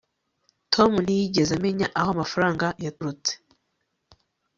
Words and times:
tom 0.73 0.91
ntiyigeze 1.03 1.51
amenya 1.57 1.87
aho 1.99 2.09
amafaranga 2.15 2.65
yaturutse 2.83 3.33